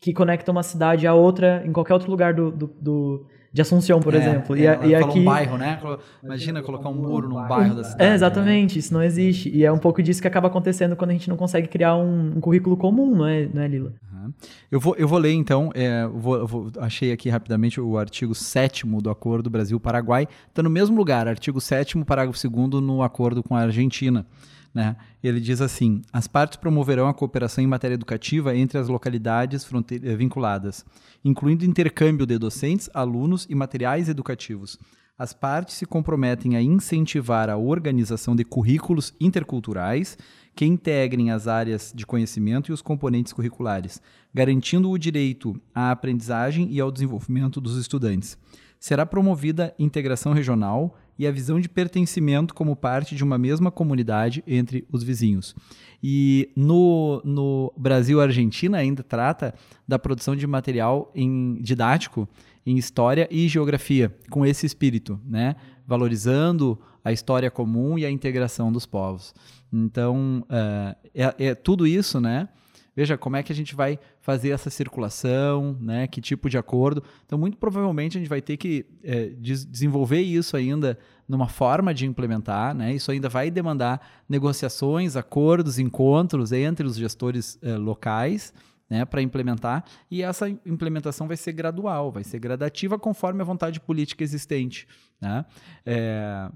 [0.00, 4.00] que conecta uma cidade a outra em qualquer outro lugar do, do, do de Assunção,
[4.00, 4.56] por é, exemplo.
[4.56, 5.78] É, e, e aqui um bairro, né?
[6.22, 8.10] Imagina colocar um muro num bairro da cidade.
[8.10, 8.78] É, exatamente, né?
[8.78, 9.50] isso não existe.
[9.50, 12.32] E é um pouco disso que acaba acontecendo quando a gente não consegue criar um,
[12.36, 13.92] um currículo comum, não é, não é Lila?
[14.10, 14.32] Uhum.
[14.70, 17.98] Eu vou, eu vou ler então, é, eu vou, eu vou, achei aqui rapidamente o
[17.98, 23.42] artigo 7 do Acordo Brasil-Paraguai, está no mesmo lugar, artigo 7 parágrafo 2 no acordo
[23.42, 24.26] com a Argentina.
[24.74, 24.96] Né?
[25.22, 30.16] Ele diz assim: as partes promoverão a cooperação em matéria educativa entre as localidades eh,
[30.16, 30.84] vinculadas,
[31.24, 34.78] incluindo intercâmbio de docentes, alunos e materiais educativos.
[35.18, 40.16] As partes se comprometem a incentivar a organização de currículos interculturais
[40.54, 44.00] que integrem as áreas de conhecimento e os componentes curriculares,
[44.34, 48.38] garantindo o direito à aprendizagem e ao desenvolvimento dos estudantes.
[48.82, 54.42] Será promovida integração regional e a visão de pertencimento como parte de uma mesma comunidade
[54.44, 55.54] entre os vizinhos.
[56.02, 59.54] E no, no Brasil, Argentina ainda trata
[59.86, 62.28] da produção de material em, didático
[62.66, 65.54] em história e geografia, com esse espírito, né?
[65.86, 69.32] valorizando a história comum e a integração dos povos.
[69.72, 72.48] Então, uh, é, é, tudo isso, né?
[72.96, 76.06] Veja como é que a gente vai fazer essa circulação, né?
[76.06, 77.02] Que tipo de acordo.
[77.26, 80.96] Então, muito provavelmente a gente vai ter que é, des desenvolver isso ainda
[81.28, 82.94] numa forma de implementar, né?
[82.94, 88.54] Isso ainda vai demandar negociações, acordos, encontros entre os gestores é, locais,
[88.88, 89.04] né?
[89.04, 89.84] Para implementar.
[90.08, 94.86] E essa implementação vai ser gradual, vai ser gradativa conforme a vontade política existente,
[95.20, 95.44] né?
[95.84, 96.48] É,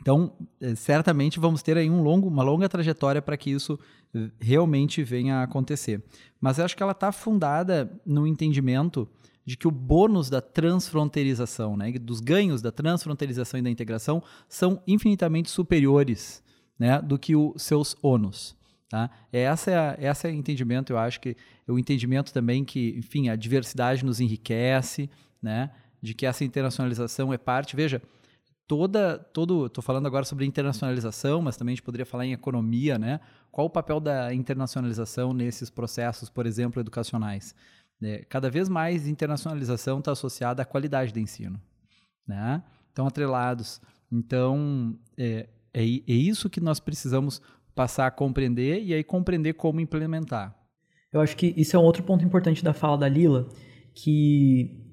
[0.00, 3.78] então, é, certamente vamos ter aí um longo, uma longa trajetória para que isso
[4.40, 6.02] realmente venha a acontecer.
[6.40, 9.08] Mas eu acho que ela está fundada no entendimento
[9.44, 14.82] de que o bônus da transfronteirização, né, dos ganhos da transfronteirização e da integração são
[14.86, 16.42] infinitamente superiores
[16.78, 18.54] né, do que os seus ônus.
[18.90, 19.10] Tá?
[19.32, 23.28] Essa é, esse é o entendimento, eu acho que é o entendimento também que, enfim,
[23.28, 25.10] a diversidade nos enriquece,
[25.42, 27.74] né, de que essa internacionalização é parte.
[27.74, 28.02] Veja,
[28.68, 32.98] toda, todo, estou falando agora sobre internacionalização, mas também a gente poderia falar em economia,
[32.98, 33.18] né?
[33.50, 37.54] Qual o papel da internacionalização nesses processos, por exemplo, educacionais?
[38.00, 41.58] É, cada vez mais internacionalização está associada à qualidade do ensino,
[42.26, 42.62] né?
[42.90, 43.80] Estão atrelados.
[44.12, 47.40] Então, é, é, é isso que nós precisamos
[47.74, 50.54] passar a compreender e aí compreender como implementar.
[51.10, 53.48] Eu acho que isso é um outro ponto importante da fala da Lila,
[53.94, 54.87] que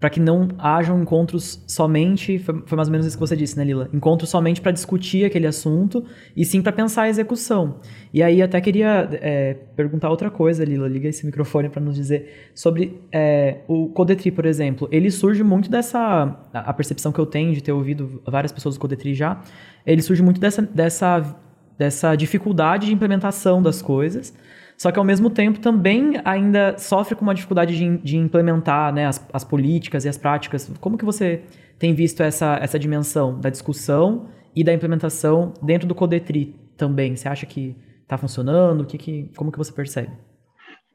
[0.00, 3.56] para que não hajam encontros somente, foi, foi, mais ou menos isso que você disse,
[3.56, 3.88] né, Lila?
[3.92, 6.04] Encontros somente para discutir aquele assunto
[6.36, 7.80] e sim para pensar a execução.
[8.14, 12.50] E aí até queria é, perguntar outra coisa, Lila, liga esse microfone para nos dizer
[12.54, 14.88] sobre é, o Codetri, por exemplo.
[14.92, 18.80] Ele surge muito dessa, a percepção que eu tenho de ter ouvido várias pessoas do
[18.80, 19.42] Codetri já,
[19.84, 21.36] ele surge muito dessa, dessa,
[21.76, 24.32] dessa dificuldade de implementação das coisas,
[24.78, 29.06] só que ao mesmo tempo também ainda sofre com uma dificuldade de, de implementar né,
[29.06, 30.70] as, as, políticas e as práticas.
[30.80, 31.42] Como que você
[31.80, 37.16] tem visto essa, essa dimensão da discussão e da implementação dentro do Codetri também?
[37.16, 38.86] Você acha que está funcionando?
[38.86, 40.12] Que, que, como que você percebe?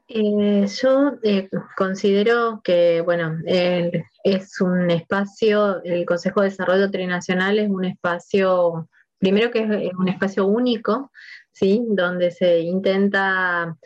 [0.08, 7.58] Eh, yo eh, considero que, bueno, eh, es un espacio, el Consejo de Desarrollo Trinacional
[7.58, 11.10] es un espacio, primero que es un espacio único,
[11.54, 11.82] ¿sí?
[11.88, 13.76] donde se intenta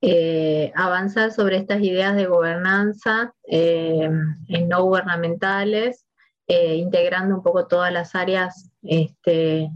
[0.00, 4.08] eh, avanzar sobre estas ideas de gobernanza eh,
[4.48, 6.06] en no gubernamentales,
[6.46, 9.68] eh, integrando un poco todas las áreas este,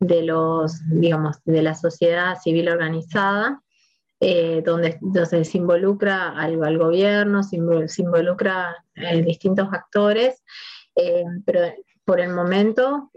[0.00, 3.62] de los, digamos, de la sociedad civil organizada,
[4.64, 8.76] donde, se involucra al, gobierno, se, involucra
[9.24, 10.44] distintos actores,
[11.44, 11.60] pero
[12.04, 13.10] por el momento,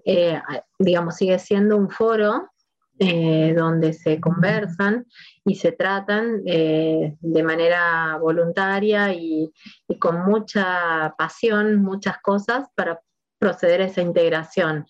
[0.80, 2.50] digamos, sigue siendo un foro
[2.98, 5.06] eh, donde se conversan
[5.44, 9.52] y se tratan eh, de manera voluntaria y,
[10.00, 13.02] con mucha pasión muchas cosas para
[13.38, 14.86] proceder a esa integración.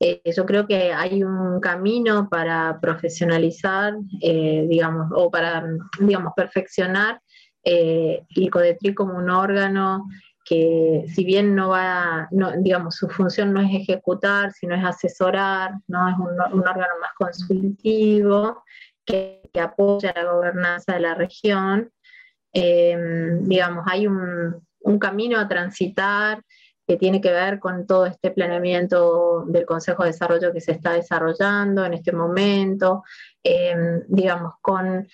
[0.00, 5.62] Eh, yo creo que hay un camino para profesionalizar, digamos, o para,
[6.00, 7.20] digamos, perfeccionar
[7.62, 10.06] el CODETRI como un órgano
[10.52, 16.06] que si bien no va, digamos, su función no es ejecutar, sino es asesorar, ¿no?
[16.10, 18.62] es un, órgano más consultivo
[19.02, 21.90] que, apoya la gobernanza de la región.
[22.52, 22.94] Eh,
[23.40, 24.62] digamos, hay un,
[25.00, 26.42] camino a transitar
[26.86, 30.92] que tiene que ver con todo este planeamiento del Consejo de Desarrollo que se está
[30.92, 33.04] desarrollando en este momento,
[33.42, 33.74] eh,
[34.06, 35.08] digamos, con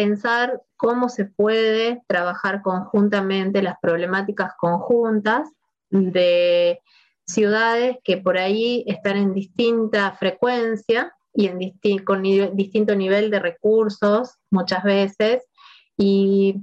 [0.00, 5.46] pensar cómo se puede trabajar conjuntamente las problemáticas conjuntas
[5.90, 6.80] de
[7.26, 11.50] ciudades que por ahí están en distinta frecuencia y
[12.02, 15.44] con distinto nivel de recursos muchas veces
[15.98, 16.56] y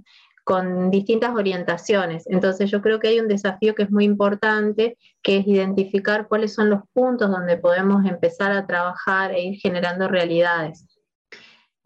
[0.43, 2.25] con distintas orientaciones.
[2.25, 6.55] Entonces yo creo que hay un desafío que es muy importante, que es identificar cuáles
[6.55, 10.87] son los puntos donde podemos empezar a trabajar e ir generando realidades.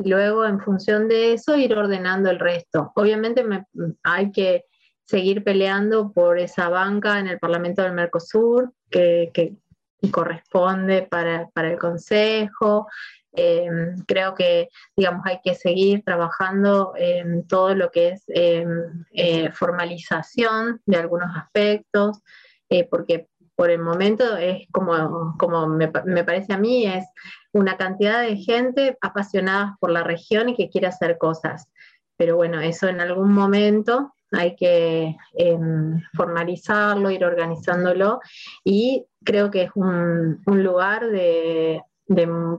[0.03, 2.91] Y luego en función de eso ir ordenando el resto.
[2.95, 3.45] Obviamente
[4.03, 4.65] hay que
[5.05, 9.55] seguir peleando por esa banca en el Parlamento del Mercosur que,
[10.11, 12.87] corresponde para, el Consejo.
[13.33, 19.51] Em, creo que, digamos, hay que seguir trabajando en todo lo que es em, eh,
[19.51, 22.19] formalización de algunos aspectos,
[22.69, 27.05] eh, porque por el momento es como, como me, parece a mí, es
[27.53, 31.67] una cantidad de gente apasionada por la región y que quiere hacer cosas.
[32.17, 38.21] Pero bueno, eso en algún momento hay que em, formalizarlo, ir organizándolo
[38.63, 41.83] y creo que es un, lugar de,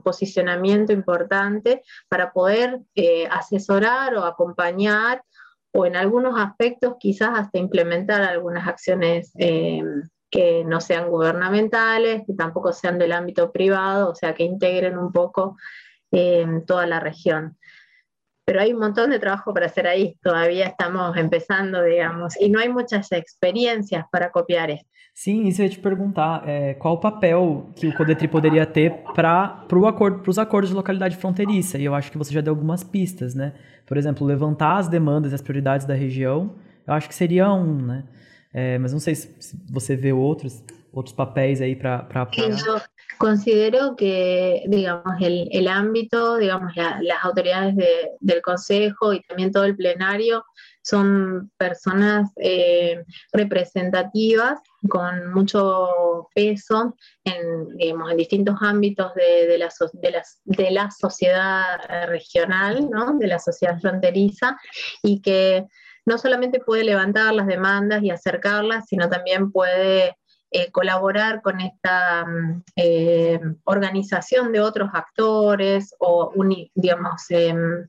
[0.03, 5.23] posicionamiento importante para poder eh, asesorar o acompañar
[5.71, 12.33] o en algunos aspectos quizás hasta implementar algunas acciones em, que no sean gubernamentales, que
[12.33, 15.57] tampoco sean del ámbito privado, o sea, que integren un poco
[16.11, 17.55] eh, toda la región.
[18.43, 22.59] Pero hay un montón de trabajo para hacer ahí, todavía estamos empezando, digamos, e não
[22.59, 24.85] há muitas experiências para copiar isso.
[25.13, 26.43] Sim, isso eu ia te perguntar,
[26.79, 29.83] qual o papel que o Codetri poderia ter para pro
[30.27, 31.77] os acordos de localidade fronteiriça?
[31.77, 33.53] E eu acho que você já deu algumas pistas, né?
[33.85, 36.55] Por exemplo, levantar as demandas e as prioridades da região,
[36.87, 38.03] eu acho que seria um, né?
[38.53, 40.63] É, mas não sei se, se você vê outros
[40.93, 42.55] otros papeles ahí para apoyar?
[42.55, 42.79] Yo
[43.17, 49.63] considero que, digamos, el, el ámbito, digamos, las autoridades de, del Consejo y también todo
[49.63, 50.45] el plenario
[50.83, 59.69] son personas eh, representativas con mucho peso en, digamos, en distintos ámbitos de, de, la,
[59.93, 63.17] de, la, de la sociedad regional, ¿no?
[63.17, 64.57] de la sociedad fronteriza,
[65.01, 65.65] y que
[66.05, 70.15] no solamente puede levantar las demandas y acercarlas, sino también puede
[70.55, 76.31] eh, colaborar con esta mm, eh, organización de otros actores o,
[76.75, 77.87] digamos, em,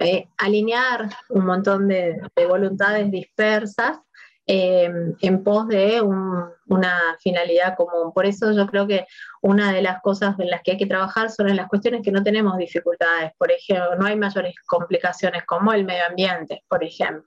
[0.00, 3.98] eh, alinear un montón de, voluntades dispersas
[4.46, 8.12] em, en pos de una finalidad común.
[8.12, 9.06] Por eso yo creo que
[9.42, 12.12] una de las cosas en las que hay que trabajar son en las cuestiones que
[12.12, 13.32] no tenemos dificultades.
[13.38, 17.24] Por ejemplo, no hay mayores complicaciones como el medio ambiente, por ejemplo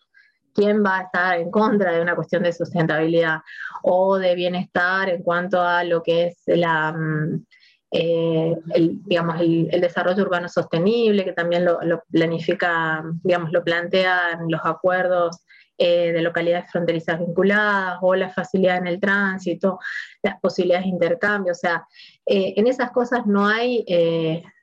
[0.53, 3.39] quién va a estar en contra de una cuestión de sustentabilidad
[3.83, 7.45] o de bienestar en cuanto a lo que es la, mm,
[7.91, 11.79] eh, el, digamos, el, desarrollo urbano sostenible, que también lo,
[12.11, 15.37] planifica, digamos, lo plantean los acuerdos
[15.79, 19.79] eh, de localidades fronterizas vinculadas o la facilidad en el tránsito,
[20.21, 21.53] las posibilidades de intercambio.
[21.53, 21.87] O sea,
[22.25, 23.83] eh, en esas cosas no hay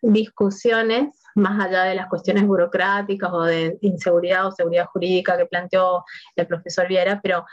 [0.03, 6.05] discusiones más allá de las cuestiones burocráticas o de inseguridad o seguridad jurídica que planteó
[6.37, 7.45] el profesor Viera, pero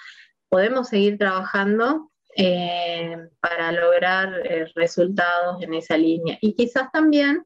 [0.49, 6.37] podemos seguir trabajando eh, para lograr eh, resultados en esa línea.
[6.41, 7.45] Y quizás también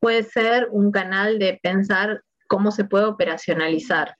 [0.00, 4.16] puede ser un canal de pensar cómo se puede operacionalizar,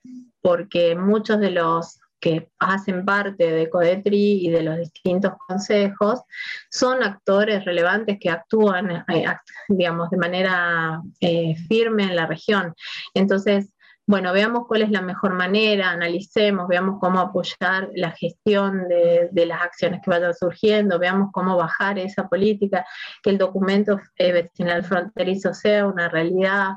[0.48, 6.22] porque muchos de los que hacen parte de CODETRI y de los distintos consejos,
[6.70, 9.26] son actores relevantes que actúan, eh,
[9.68, 12.74] digamos, de manera eh, firme en la región.
[13.12, 13.68] Entonces,
[14.06, 19.60] bueno, veamos cuál es la mejor manera, analicemos, veamos cómo apoyar la gestión de, las
[19.60, 22.86] acciones que vayan surgiendo, veamos cómo bajar esa política,
[23.22, 26.70] que el documento eh, vecinal fronterizo sea una realidad,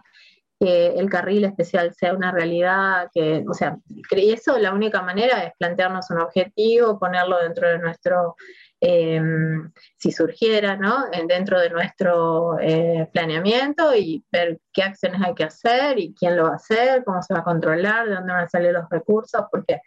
[0.62, 3.80] que el carril especial sea una realidad, que, o sea,
[4.12, 8.36] eso la única manera es plantearnos un objetivo, ponerlo dentro de nuestro,
[8.80, 11.06] em, si surgiera, ¿no?
[11.28, 16.44] Dentro de nuestro eh, planeamiento y ver qué acciones hay que hacer y quién lo
[16.44, 19.42] va a hacer, cómo se va a controlar, de dónde van a salir los recursos,
[19.52, 19.82] porque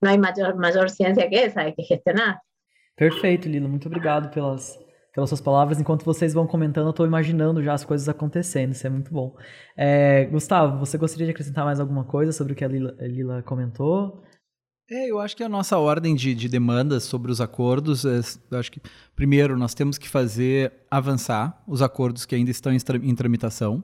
[0.00, 2.40] no hay mayor, mayor ciencia que esa, hay que gestionar.
[2.94, 3.68] Perfeito, Lila.
[3.68, 4.78] Muito obrigado pelas
[5.14, 5.80] pelas suas palavras.
[5.80, 8.72] Enquanto vocês vão comentando, eu estou imaginando já as coisas acontecendo.
[8.72, 9.36] Isso é muito bom.
[9.76, 13.06] É, Gustavo, você gostaria de acrescentar mais alguma coisa sobre o que a Lila, a
[13.06, 14.22] Lila comentou?
[14.90, 18.58] É, eu acho que a nossa ordem de, de demandas sobre os acordos, é, eu
[18.58, 18.82] acho que,
[19.16, 23.82] primeiro, nós temos que fazer avançar os acordos que ainda estão em, em tramitação,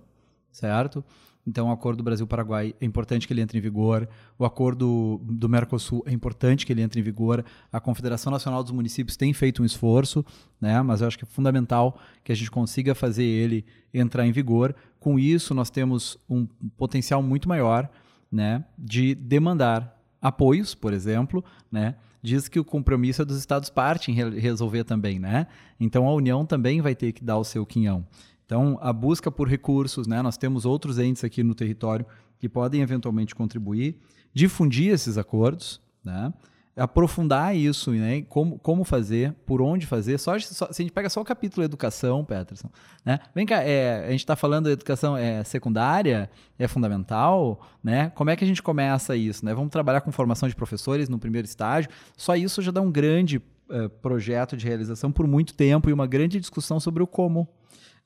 [0.53, 1.03] certo?
[1.50, 4.08] Então, o acordo Brasil-Paraguai é importante que ele entre em vigor.
[4.38, 7.44] O acordo do Mercosul é importante que ele entre em vigor.
[7.72, 10.24] A Confederação Nacional dos Municípios tem feito um esforço,
[10.60, 10.80] né?
[10.80, 14.76] mas eu acho que é fundamental que a gente consiga fazer ele entrar em vigor.
[15.00, 17.90] Com isso, nós temos um potencial muito maior
[18.30, 21.96] né, de demandar apoios, por exemplo, né?
[22.22, 25.46] diz que o compromisso é dos estados parte em resolver também, né?
[25.80, 28.06] Então a União também vai ter que dar o seu quinhão.
[28.50, 30.20] Então, a busca por recursos, né?
[30.22, 32.05] nós temos outros entes aqui no território
[32.36, 33.96] que podem eventualmente contribuir,
[34.34, 36.34] difundir esses acordos, né?
[36.76, 38.22] aprofundar isso, né?
[38.22, 40.18] Como, como fazer, por onde fazer.
[40.18, 42.68] Só, só, se a gente pega só o capítulo educação, Peterson,
[43.05, 43.20] né?
[43.32, 46.28] Vem cá, é, a gente está falando da educação é secundária,
[46.59, 48.11] é fundamental, né?
[48.16, 49.55] Como é que a gente começa isso, né?
[49.55, 51.88] Vamos trabalhar com formação de professores no primeiro estágio.
[52.16, 56.07] Só isso já dá um grande uh, projeto de realização por muito tempo e uma
[56.09, 57.48] grande discussão sobre o como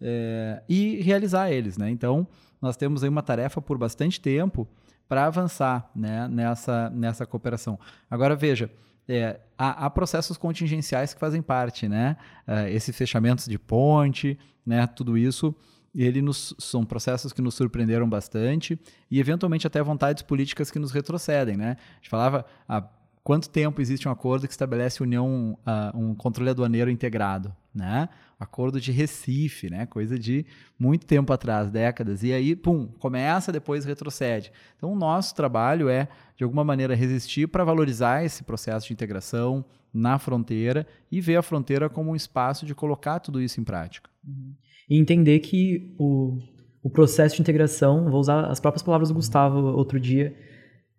[0.00, 1.90] é, e realizar eles, né?
[1.90, 2.26] Então,
[2.60, 4.66] nós temos aí uma tarefa por bastante tempo
[5.08, 7.78] para avançar né, nessa, nessa cooperação.
[8.10, 8.70] Agora, veja,
[9.06, 12.16] é, há, há, processos contingenciais que fazem parte, né?
[12.48, 14.86] Uh, esses fechamentos de ponte, né?
[14.86, 15.54] Tudo isso,
[15.94, 18.80] ele nos, são processos que nos surpreenderam bastante
[19.10, 21.76] e, eventualmente, até vontades políticas que nos retrocedem, né?
[21.78, 22.82] A gente falava há
[23.22, 28.08] quanto tempo existe um acordo que estabelece união, uh, um controle aduaneiro integrado, né?
[28.38, 29.86] Acordo de Recife, né?
[29.86, 30.46] Coisa de
[30.78, 32.22] muito tempo atrás, décadas.
[32.22, 34.52] E aí, pum, começa, depois retrocede.
[34.76, 39.64] Então, o nosso trabalho é, de alguma maneira, resistir para valorizar esse processo de integração
[39.92, 44.10] na fronteira e ver a fronteira como um espaço de colocar tudo isso em prática.
[44.26, 44.54] Uhum.
[44.88, 46.38] E entender que o,
[46.82, 50.36] o processo de integração, vou usar as próprias palavras do Gustavo outro dia,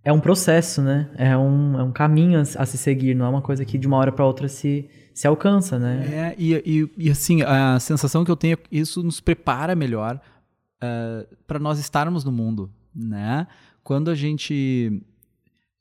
[0.05, 1.09] é um processo, né?
[1.17, 3.87] É um, é um caminho a, a se seguir, não é uma coisa que de
[3.87, 6.05] uma hora para outra se, se alcança, né?
[6.07, 9.75] É, e, e, e, assim, a sensação que eu tenho é que isso nos prepara
[9.75, 10.21] melhor uh,
[10.81, 13.47] eh, para nós estarmos no mundo, né?
[13.83, 15.01] Quando a gente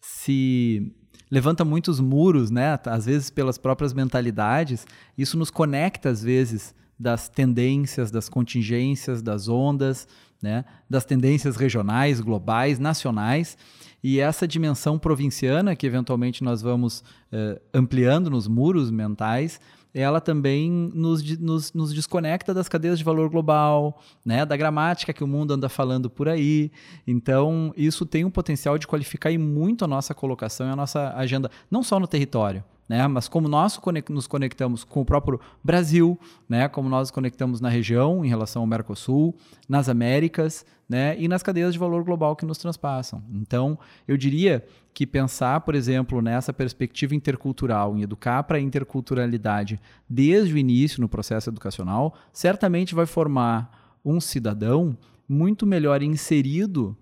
[0.01, 0.91] se
[1.31, 2.79] levanta muitos muros, né?
[2.87, 4.87] Às vezes pelas próprias mentalidades,
[5.19, 10.09] isso nos conecta às vezes das tendências, das contingências, das ondas,
[10.45, 10.65] né?
[10.89, 13.57] Das tendências regionais, globais, nacionais
[14.03, 17.01] e essa dimensão provinciana, que eventualmente nós vamos
[17.33, 19.59] uh, ampliando nos muros mentais,
[19.95, 25.25] ela também nos, nos, nos, desconecta das cadeias de valor global, né, da gramática que
[25.25, 26.71] o mundo anda falando por aí.
[27.07, 31.51] Então, isso tem um potencial de qualificar muito a nossa colocação e a nossa agenda,
[31.71, 33.07] não só no território, né?
[33.09, 33.81] Mas como nós
[34.11, 36.19] nos conectamos com o próprio Brasil,
[36.49, 36.69] né?
[36.69, 39.35] Como nós nos conectamos na região em relação ao Mercosul,
[39.69, 41.19] nas Américas, né?
[41.19, 43.23] E nas cadeias de valor global que nos transpassam.
[43.33, 49.81] Então, eu diria que pensar, por exemplo, nessa perspectiva intercultural, em educar para a interculturalidade
[50.09, 54.97] desde o início no processo educacional, certamente vai formar um cidadão
[55.29, 56.97] muito melhor inserido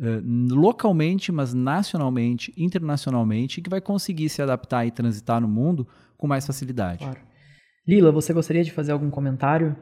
[0.00, 0.20] eh,
[0.50, 5.86] localmente, mas nacionalmente, internacionalmente, que vai conseguir se adaptar e transitar no mundo
[6.16, 7.04] com mais facilidade.
[7.04, 7.20] Claro.
[7.86, 9.76] Lila, você gostaria de fazer algum comentário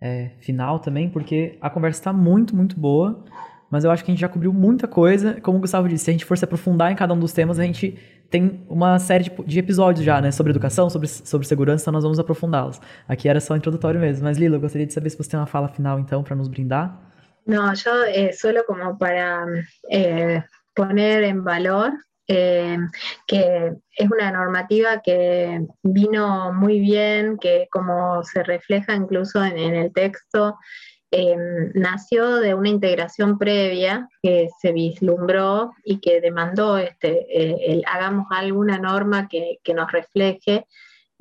[0.00, 1.08] é, final também?
[1.08, 3.24] Porque a conversa está muito, muito boa,
[3.70, 5.40] mas eu acho que a gente já cobriu muita coisa.
[5.40, 7.58] Como o Gustavo disse, se a gente for se aprofundar em cada um dos temas,
[7.58, 7.96] a gente
[8.28, 10.30] tem uma série de, de episódios já, né?
[10.32, 12.80] Sobre educação, sobre, sobre segurança, então nós vamos aprofundá-los.
[13.06, 14.24] Aqui era só introdutório mesmo.
[14.24, 16.48] Mas, Lila, eu gostaria de saber se você tem uma fala final, então, para nos
[16.48, 17.11] brindar.
[17.44, 19.44] No, yo eh, solo como para
[19.90, 20.42] eh,
[20.74, 21.92] poner en valor
[22.28, 22.78] eh,
[23.26, 29.92] que es una normativa que vino muy bien, que como se refleja incluso en, el
[29.92, 30.56] texto,
[31.74, 38.78] nació de una integración previa que se vislumbró y que demandó este, el, hagamos alguna
[38.78, 40.66] norma que, que nos refleje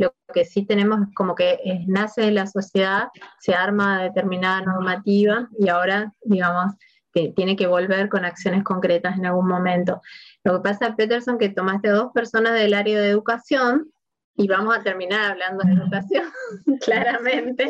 [0.01, 4.61] lo que sí tenemos es como que eh, nace de la sociedad, se arma determinada
[4.61, 6.73] normativa y ahora, digamos,
[7.13, 10.01] que tiene que volver con acciones concretas en algún momento.
[10.43, 13.91] Lo que pasa, Peterson, que tomaste dos personas del área de educación
[14.35, 16.23] y vamos a terminar hablando de educación,
[16.81, 17.69] claramente,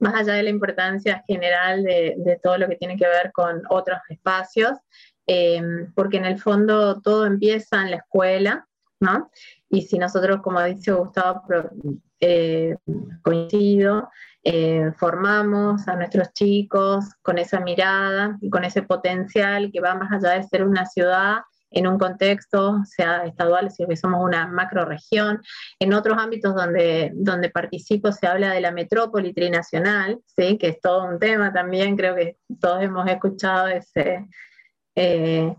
[0.00, 3.98] más allá de la importancia general de, todo lo que tiene que ver con otros
[4.08, 4.72] espacios,
[5.28, 5.62] eh,
[5.94, 8.66] porque en el fondo todo empieza en la escuela,
[8.98, 9.30] ¿no?
[9.70, 11.42] Y si nosotros, como dice Gustavo,
[12.18, 12.76] eh,
[13.22, 14.10] coincido,
[14.42, 20.36] eh, formamos a nuestros chicos con esa mirada con ese potencial que va más allá
[20.36, 21.38] de ser una ciudad
[21.70, 25.40] en un contexto, sea estadual, si somos una macro región.
[25.78, 30.58] En otros ámbitos donde, donde participo se habla de la metrópoli trinacional, ¿sí?
[30.58, 34.26] que es todo un tema también, creo que todos hemos escuchado ese,
[34.96, 35.54] eh,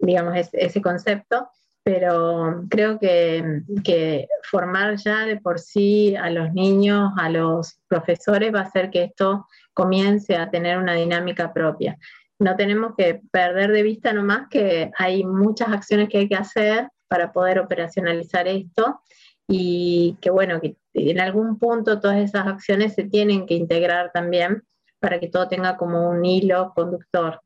[0.00, 1.48] digamos, ese concepto
[1.84, 8.60] pero creo que, formar ya de por sí a los niños, a los profesores, va
[8.60, 11.98] a hacer que esto comience a tener una dinámica propia.
[12.38, 16.88] No tenemos que perder de vista nomás que hay muchas acciones que hay que hacer
[17.08, 19.00] para poder operacionalizar esto
[19.48, 24.62] y que bueno, que en algún punto todas esas acciones se tienen que integrar también
[25.00, 27.40] para que todo tenga como un hilo conductor.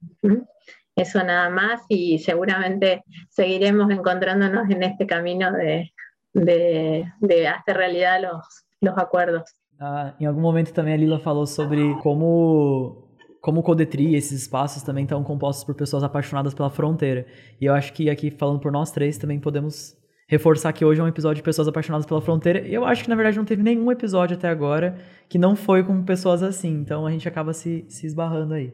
[0.97, 5.93] Eso nada más y seguramente seguiremos encontrándonos en este camino de,
[6.33, 9.43] de, de hacer realidad los, los acuerdos.
[9.79, 13.05] Ah, em algum momento também a Lila falou sobre como
[13.43, 17.27] como o Codetri, esses espaços também estão compostos por pessoas apaixonadas pela fronteira.
[17.61, 21.05] E eu acho que aqui, falando por nós três, também podemos reforçar que hoje é
[21.05, 22.59] um episódio de pessoas apaixonadas pela fronteira.
[22.67, 26.03] Eu acho que, na verdade, não teve nenhum episódio até agora que não foi com
[26.03, 26.73] pessoas assim.
[26.73, 28.73] Então a gente acaba se, se esbarrando aí.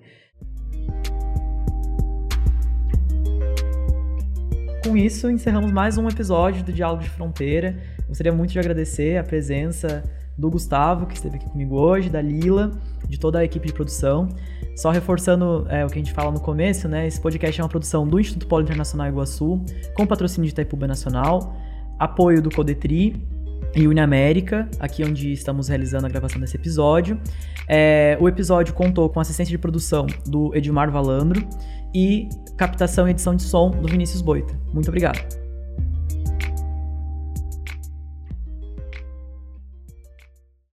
[4.84, 7.76] Com isso, encerramos mais um episódio do Diálogo de Fronteira.
[8.08, 10.02] Gostaria muito de agradecer a presença
[10.36, 12.72] do Gustavo, que esteve aqui comigo hoje, da Lila,
[13.08, 14.28] de toda a equipe de produção.
[14.76, 17.06] Só reforçando é, o que a gente fala no começo, né?
[17.06, 19.64] Esse podcast é uma produção do Instituto Polo Internacional Iguaçu,
[19.94, 21.54] com patrocínio de Itaipuba Nacional,
[21.96, 23.24] apoio do Codetri
[23.76, 27.20] e Uniamérica, aqui onde estamos realizando a gravação desse episódio.
[27.68, 31.46] É, o episódio contou com assistência de produção do Edmar Valandro
[31.94, 34.54] e captação e edição de som do Vinícius Boita.
[34.72, 35.41] Muito obrigado.